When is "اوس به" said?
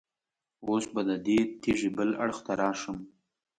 0.67-1.01